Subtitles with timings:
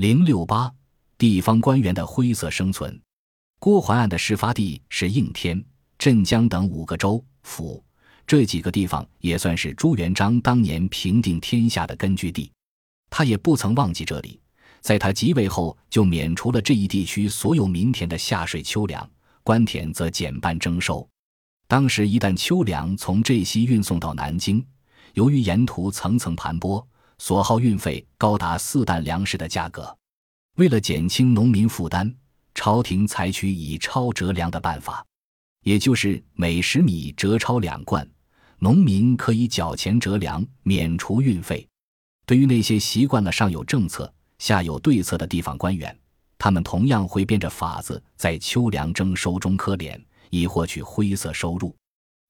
[0.00, 0.72] 零六八
[1.18, 2.98] 地方官员的灰色生存。
[3.58, 5.62] 郭淮案的事发地是应天、
[5.98, 7.84] 镇江等五个州府，
[8.26, 12.50] 这几个地方也算是朱元璋当年平定天下的根据地。
[13.10, 14.40] 他也不曾忘记这里，
[14.80, 19.06] 在他即位后就免除了这一地区所有民田的下税秋粮，
[19.42, 21.06] 官田则减半征收。
[21.68, 24.64] 当时一旦秋粮从浙西运送到南京，
[25.12, 26.82] 由于沿途层层盘剥，
[27.20, 29.94] 所耗运费高达四担粮食的价格。
[30.56, 32.10] 为了减轻农民负担，
[32.54, 35.04] 朝廷采取以钞折粮的办法，
[35.62, 38.08] 也就是每十米折钞两贯，
[38.58, 41.68] 农民可以缴钱折粮，免除运费。
[42.24, 45.94] 对于那些习惯了上有政策下有对策的地方官员，
[46.38, 51.76] 他们同样会变着法子在秋粮征收中磕脸，以获取灰色收入。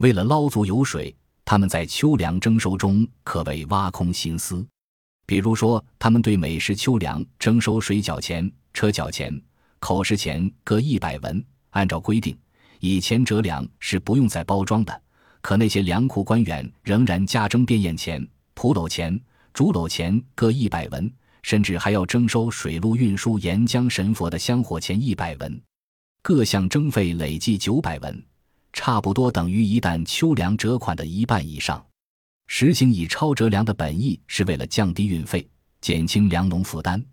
[0.00, 4.64] 为了捞足油水，他们在秋粮征收中可谓挖空心思。
[5.26, 9.40] 比如说，他们对每食秋粮征收水缴钱、车缴钱、
[9.78, 11.44] 口食钱各一百文。
[11.70, 12.36] 按照规定，
[12.80, 15.02] 以前折粮是不用再包装的，
[15.40, 19.18] 可那些粮库官员仍然加征便验钱、蒲篓钱、
[19.52, 21.10] 竹篓钱各一百文，
[21.42, 25.60] 甚至还要征收水路运输沿江神佛的香火钱一百文。
[26.22, 28.24] 各项征费累计九百文，
[28.72, 31.84] 差不多等于一担秋粮折款的一半以上。
[32.46, 35.48] 实行以钞折粮的本意是为了降低运费，
[35.80, 37.04] 减轻粮农负担。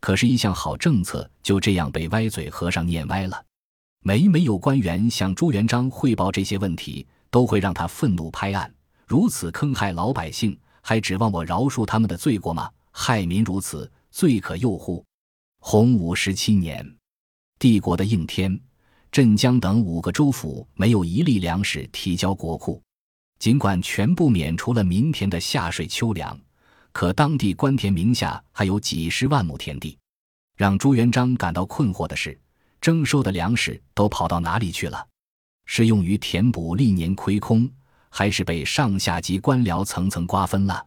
[0.00, 3.44] 可是，一项好政策就这样被歪嘴和尚念歪了。
[4.04, 8.72] 每每有官员向朱元璋汇报这些问题，都会让他愤怒拍案：
[9.06, 12.70] 如此坑害老百姓，还指望我饶恕他们的罪过吗？
[12.92, 15.04] 害民如此，罪可宥乎？
[15.60, 16.96] 洪武十七年，
[17.58, 18.58] 帝国的应天、
[19.10, 22.80] 镇江等五个州府没有一粒粮食提交国库。
[23.38, 26.38] 尽管全部免除了民田的下税秋粮，
[26.92, 29.96] 可当地官田名下还有几十万亩田地。
[30.56, 32.36] 让朱元璋感到困惑的是，
[32.80, 35.06] 征收的粮食都跑到哪里去了？
[35.66, 37.70] 是用于填补历年亏空，
[38.08, 40.84] 还是被上下级官僚层层瓜分了？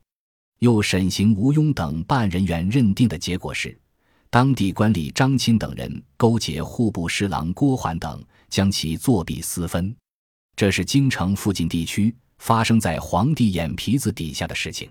[0.59, 3.79] 又审刑吴庸等办案人员认定的结果是，
[4.29, 9.95] 当地官吏张钦等人勾结户部侍郎郭桓等，将其作弊私分。
[10.57, 12.13] 这是京城附近地区。
[12.41, 14.89] 发生在皇帝眼皮子底下的事情，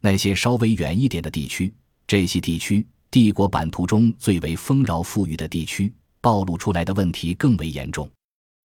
[0.00, 1.72] 那些稍微远一点的地区，
[2.06, 8.10] 这些地区帝国版图中最为丰饶富裕的地区，暴露出来的问题更为严重。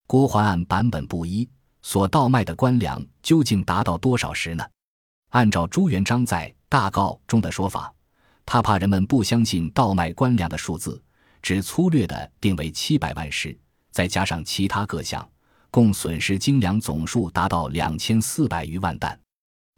[0.06, 1.46] 郭桓案版本不一，
[1.82, 4.64] 所倒卖的官粮究竟达到多少石呢？
[5.32, 7.92] 按照朱元璋在大告中的说法，
[8.46, 10.98] 他怕人们不相信倒卖官粮的数字，
[11.42, 13.54] 只粗略的定为七百万石，
[13.90, 15.28] 再加上其他各项。
[15.74, 19.18] 共损失精粮总数达到两千四百余万担。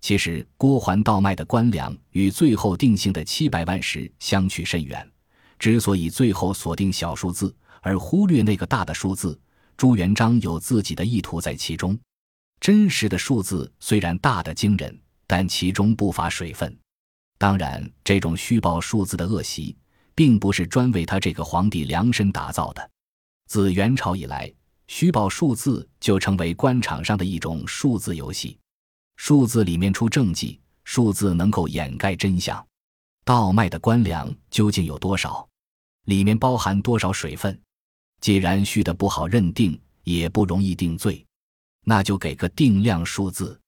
[0.02, 5.10] 其实郭桓倒卖的官粮与最后定性的七百万石相去甚远。
[5.58, 9.40] 之所以最后锁定小数字而忽略那个大的数字，
[9.74, 11.98] 朱元璋有自己的意图在其中。
[12.60, 16.78] 真实的数字虽然大得惊人，但其中不乏水分。
[17.38, 19.74] 当然，这种虚报数字的恶习，
[20.14, 22.90] 并不是专为他这个皇帝量身打造的。
[23.48, 24.52] 自元朝以来。
[24.88, 28.58] 虚报数字就成为官场上的一种数字游戏，
[29.16, 32.64] 数字里面出政绩，数字能够掩盖真相。
[33.24, 35.46] 倒卖的官粮究竟有多少？
[36.04, 37.60] 里面包含多少水分？
[38.20, 41.26] 既然虚的不好认定，也不容易定罪，
[41.84, 43.60] 那就给个定量数字。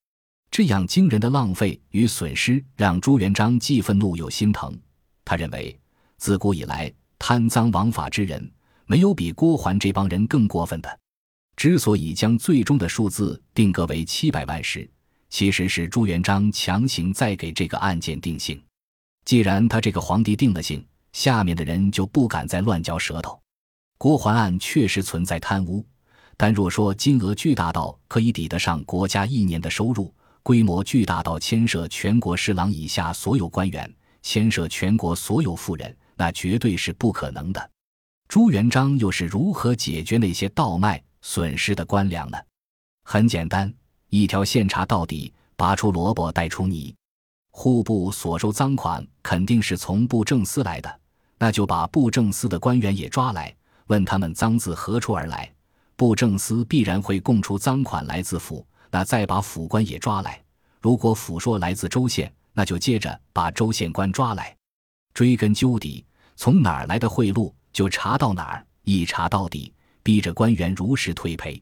[0.51, 4.79] 这样惊人的浪费与损失，让朱元璋既愤怒又心疼。
[5.25, 5.79] 他认为，
[6.17, 8.51] 自古以来贪赃枉法之人，
[8.87, 10.99] 没有比郭桓这帮人更过分的。
[11.59, 14.89] 之所以将最终的数字定格为七百万石，
[15.29, 18.63] 其实是朱元璋强行再给这个案件定性。
[19.25, 23.37] 既然他这个皇帝定了性，下面的人就不敢再乱嚼舌头。
[23.99, 25.85] 郭桓案确实存在贪污，
[26.37, 30.15] 但若说金额巨大到可以抵得上国家一年的收入，
[30.45, 33.93] 规模巨大到牵涉全国侍郎以下所有官员，
[34.23, 37.71] 牵涉全国所有富人，那绝对是不可能的。
[38.29, 41.03] 朱元璋又是如何解决那些倒卖？
[41.21, 42.39] 损失的官粮呢？
[43.05, 43.73] 很简单，
[44.09, 46.95] 一条线查到底，拔出萝卜带出泥。
[47.51, 51.01] 户部所收赃款肯定是从布政司来的，
[51.39, 53.55] 那就把布政司的官员也抓来，
[53.87, 55.51] 问他们赃自何处而来。
[55.97, 60.41] 布政司必然会供出赃款来自府，那再把府官也抓来。
[60.81, 64.57] 如果府说来自州县，那就接着把州县官抓来，
[65.13, 66.05] 追根究底，
[66.37, 69.73] 从哪儿来的贿赂就查到哪儿，一查到底。
[70.03, 71.61] 逼着官员如实退赔。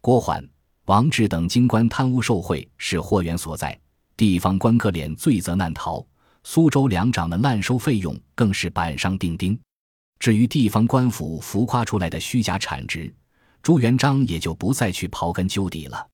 [0.00, 0.42] 郭桓、
[0.86, 3.78] 王志等京官贪污受贿是祸源所在，
[4.16, 6.04] 地方官可怜罪责难逃，
[6.44, 9.58] 苏州粮长们滥收费用更是板上钉钉。
[10.18, 13.12] 至于地方官府浮夸出来的虚假产值，
[13.62, 16.06] 朱元璋也就不再去刨根究底了。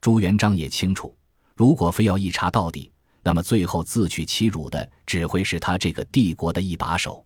[0.00, 1.16] 朱元璋也清楚，
[1.54, 7.24] 如果非要一查到底，那么最后自取其辱的只会是他这个帝国的一把手。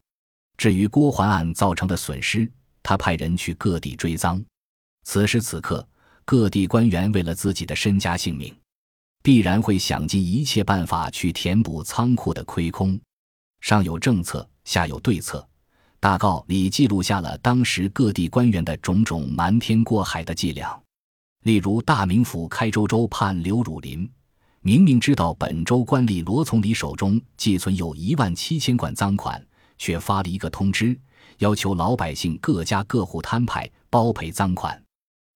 [0.56, 2.50] 至于郭桓案造成的损失，
[2.82, 4.42] 他派人去各地追赃。
[5.04, 5.86] 此时此刻，
[6.24, 8.54] 各地官员为了自己的身家性命，
[9.22, 12.98] 必然会想尽一切办法去填补仓库的亏空。
[13.60, 15.46] 上有政策，下有对策，
[15.98, 20.78] 大告里记录下了当时各地官员的种种瞒天过海的伎俩。
[21.44, 24.08] 例如，大名府开州州判刘汝霖，
[24.60, 29.42] 明明知道本州官吏罗从礼手中寄存有一万七千贯赃款，
[29.78, 30.98] 却发了一个通知，
[31.38, 34.80] 要求老百姓各家各户摊派包赔赃款。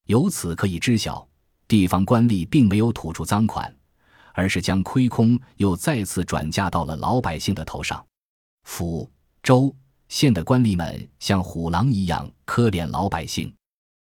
[0.07, 1.27] 由此可以知晓，
[1.67, 3.75] 地方官吏并没有吐出赃款，
[4.35, 8.05] 而是将亏空又再次转嫁到了老百姓的头上。
[8.65, 9.11] 府、
[9.43, 9.75] 州、
[10.09, 13.53] 县的官吏们像虎狼一样苛怜老百姓，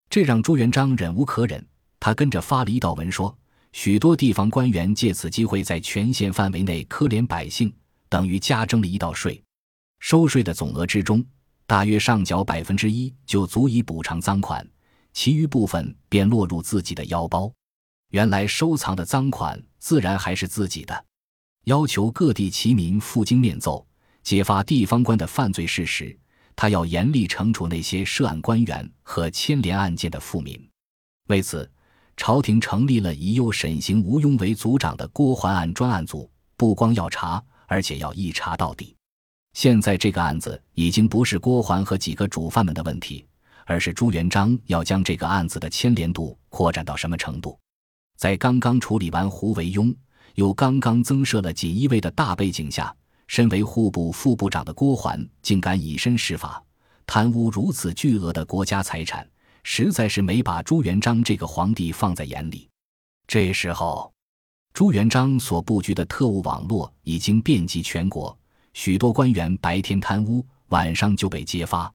[0.08, 1.64] 这让朱元璋忍无可忍。
[2.00, 3.36] 他跟着发了一道文，说
[3.72, 7.72] 许多地方官员借此机会在全县范围内苛怜百姓，
[8.08, 9.42] 等于加征了一道税。
[9.98, 11.24] 收税的总额之中，
[11.69, 14.67] 大约上缴百分之一就足以补偿赃款，
[15.12, 17.53] 其余部分便落入自己的腰包。
[18.12, 21.05] 原来收藏的赃款自然还是自己的。
[21.67, 23.87] 要求各地齐民赴京面奏，
[24.23, 26.19] 揭发地方官的犯罪事实。
[26.56, 30.69] 他要严厉惩处那些涉案官员和牵连案件的富民。
[31.29, 31.70] 为此。
[32.20, 38.97] 朝廷成立了以右审刑吴庸为组长的郭桓案专案组，不光要查，而且要一查到底。
[39.58, 43.26] 现在这个案子已经不是郭桓和几个主犯们的问题，
[43.66, 47.58] 而是朱元璋要将这个案子的牵连度扩展到什么程度。
[48.16, 49.93] 在刚刚处理完胡惟庸，
[50.37, 52.94] 又刚刚增设了锦衣卫的大背景下，
[53.26, 56.62] 身为户部副部长的郭桓竟敢以身试法，
[57.05, 59.28] 贪污如此巨额的国家财产。
[59.64, 62.69] 实在是没把朱元璋这个皇帝放在眼里。
[63.26, 64.12] 这时候，
[64.72, 68.38] 朱元璋所布局的特务网络已经遍及全国，
[68.78, 71.92] 许多官员白天贪污，晚上就被揭发。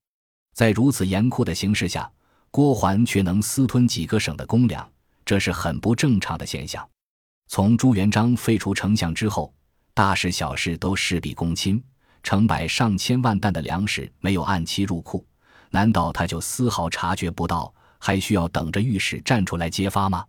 [0.54, 2.12] 在如此严酷的形势下，
[2.52, 4.86] 郭桓却能私吞几个省的公粮，
[5.24, 6.86] 这是很不正常的现象。
[7.48, 9.54] 从朱元璋废除丞相之后，
[9.94, 11.82] 大事小事都事必躬亲，
[12.22, 15.26] 成百上千万担的粮食没有按期入库。
[15.70, 20.26] 难道他就丝毫察觉不到，还需要等着御史站出来揭发吗？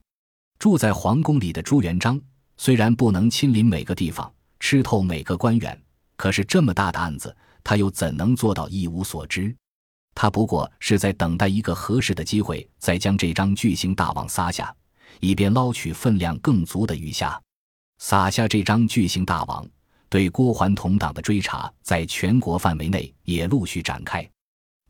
[0.61, 2.21] 住在皇宫里的朱元璋
[2.57, 5.77] 虽然不能亲临每个地方，吃透每个官员，
[6.17, 9.55] 可是这么大的案子，他又怎能做到一无所知？
[10.15, 14.75] 他不过是在等待一个合适的机会，再将这张巨型大网撒下，
[15.21, 17.41] 以便捞取分量更足的鱼虾。
[17.99, 19.67] 撒下这张巨型大网，
[20.09, 24.29] 对郭桓同党的追查在全国范围内也陆续展开。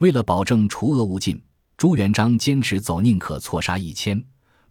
[0.00, 1.43] 为了保证除恶务尽，
[1.77, 4.23] 朱元璋坚持走宁可错杀一千，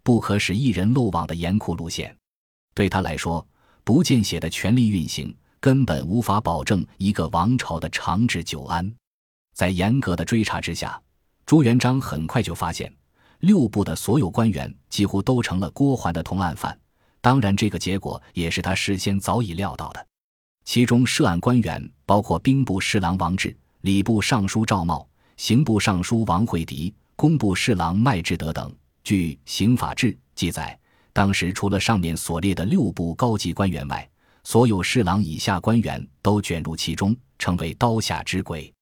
[0.02, 2.16] 不可使一人漏网的严酷路线。
[2.74, 3.44] 对他来说，
[3.82, 8.94] 不见血的权力运行根本无法保证一个王朝的长治久安。
[9.54, 11.00] 在严格的追查之下，
[11.46, 12.94] 朱元璋很快就发现，
[13.38, 16.78] 六部的所有官员几乎都成了郭桓的同案犯。
[17.22, 20.06] 当然，这个结果也是他事先早已料到的。
[20.66, 25.08] 其中涉案官员包括兵部侍郎王志、礼部尚书赵茂。
[25.38, 28.70] 刑部尚书王惠迪、工部侍郎麦志德等，
[29.02, 30.78] 据《刑法志》记载，
[31.14, 34.06] 当时除了上面所列的六部高级官员外，
[34.44, 38.72] 所有侍郎以下官员都卷入其中，成为刀下之鬼。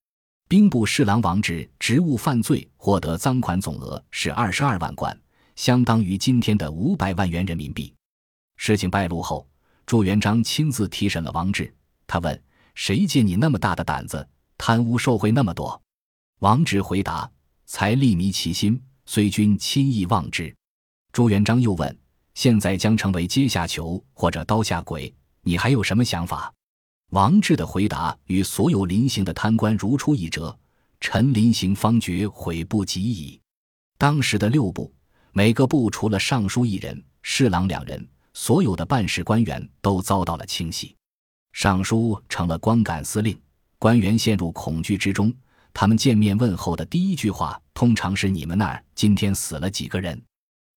[0.49, 5.19] 兵部侍郎王志职务犯罪，获得赃款总额是二十二万贯，
[5.57, 7.95] 相当于今天的五百万元人民币。
[8.57, 9.49] 事情败露后，
[9.87, 11.73] 朱元璋亲自提审了王志，
[12.07, 12.43] 他问
[12.75, 14.29] ：“谁借你那么大的胆子，
[14.59, 15.81] 贪污受贿那么多？”
[16.41, 17.31] 王直回答
[17.65, 20.55] ：“才利迷其心，虽君轻易忘之。”
[21.13, 21.99] 朱元璋又问
[22.35, 26.53] ：“现在将成为阶下囚或者刀下鬼，你还有什么想法？”
[27.11, 30.59] 王志的回答与所有临行的贪官如出一辙
[30.99, 33.39] ：“臣临行方觉悔不及矣。”
[33.99, 34.93] 当时的六部，
[35.33, 40.97] 每个部除了尚书一人、侍郎两人，所有的办事官员都遭到了清洗，
[41.53, 43.39] 尚书成了光杆司令，
[43.79, 45.33] 官员陷入恐惧之中。
[45.75, 50.21] 他们见面问候的第一句话，通常是“你们那儿今天死了几个人？”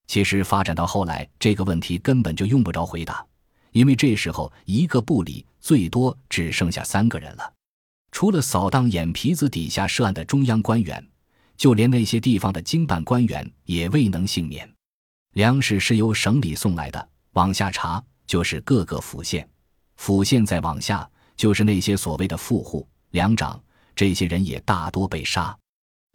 [0.08, 3.26] 其实发展到后来，这个问题根本就用不着回答，
[3.76, 7.54] 因为这时候一个部里最多只剩下三个人了。
[8.10, 11.06] 除了扫荡眼皮子底下涉案的中央官员，
[11.58, 14.70] 就连那些地方的经办官员也未能幸免。
[15.34, 19.46] 粮食是由省里送来的，往下查就是各个府县，
[19.98, 21.06] 府县再往下
[21.36, 23.62] 就是那些所谓的富户、粮长，
[23.94, 25.54] 这些人也大多被杀。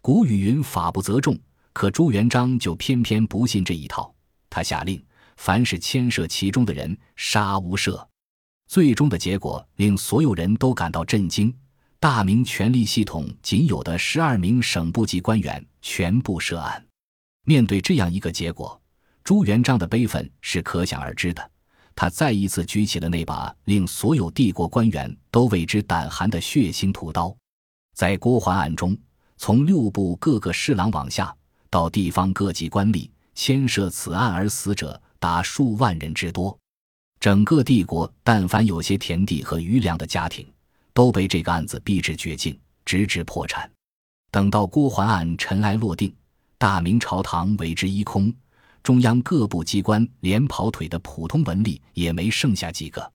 [0.01, 1.37] 古语云：“法不责众。”
[1.73, 4.11] 可朱元璋就偏偏不信这一套，
[4.49, 5.01] 他下令，
[5.43, 8.07] 凡是牵涉其中的人，杀无赦。
[8.67, 11.51] 最终的结果令所有人都感到震惊：
[11.99, 16.85] 大明权力系统仅有的十二名省部级官员全部涉案。
[17.43, 18.79] 面对这样一个结果，
[19.23, 21.51] 朱元璋的悲愤是可想而知的。
[21.95, 27.35] 他再一次举起了那把令所有帝国官员都为之胆寒的血腥屠刀。
[27.95, 28.95] 在郭桓案中，
[29.37, 31.35] 从六部各个侍郎往下，
[31.71, 36.57] 到地方各级官吏，牵涉此案而死者达数万人之多。
[37.19, 40.51] 整个帝国，但凡有些田地和余粮的家庭，
[40.91, 43.69] 都被这个案子逼至绝境，直至破产。
[44.31, 46.11] 等到郭桓案尘埃落定，
[46.57, 48.33] 大明朝堂为之一空。
[48.81, 53.11] 中央各部机关连跑腿的普通文吏也没剩下几个。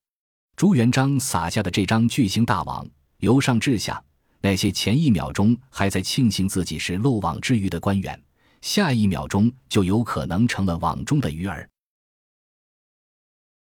[0.55, 2.87] 朱元璋撒下的这张巨型大网，
[3.17, 4.01] 由上至下，
[4.39, 8.17] 那些前一秒钟还在庆幸自己是漏网之鱼的官员，
[8.61, 11.69] 下一秒钟就有可能成了网中的鱼儿。